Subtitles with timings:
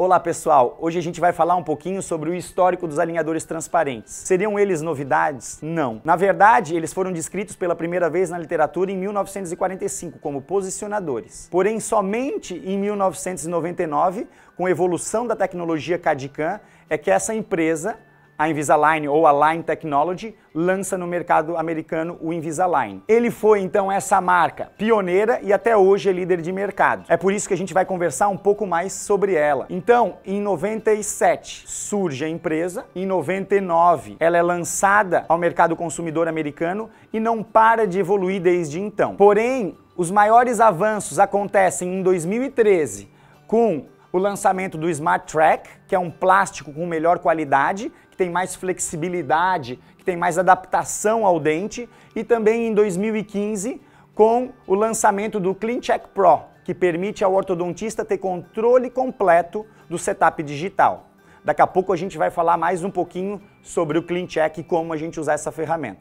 [0.00, 4.12] Olá pessoal, hoje a gente vai falar um pouquinho sobre o histórico dos alinhadores transparentes.
[4.12, 5.58] Seriam eles novidades?
[5.60, 6.00] Não.
[6.04, 11.48] Na verdade, eles foram descritos pela primeira vez na literatura em 1945 como posicionadores.
[11.50, 17.98] Porém, somente em 1999, com a evolução da tecnologia CAD-CAM, é que essa empresa
[18.38, 23.02] a Invisalign ou a Line Technology lança no mercado americano o Invisalign.
[23.08, 27.04] Ele foi então essa marca pioneira e até hoje é líder de mercado.
[27.08, 29.66] É por isso que a gente vai conversar um pouco mais sobre ela.
[29.68, 36.88] Então, em 97 surge a empresa, em 99 ela é lançada ao mercado consumidor americano
[37.12, 39.16] e não para de evoluir desde então.
[39.16, 43.08] Porém, os maiores avanços acontecem em 2013
[43.48, 48.30] com o lançamento do Smart Track, que é um plástico com melhor qualidade, que tem
[48.30, 53.80] mais flexibilidade, que tem mais adaptação ao dente, e também em 2015
[54.14, 60.42] com o lançamento do CleanCheck Pro, que permite ao ortodontista ter controle completo do setup
[60.42, 61.06] digital.
[61.44, 64.92] Daqui a pouco a gente vai falar mais um pouquinho sobre o CleanCheck e como
[64.92, 65.96] a gente usar essa ferramenta.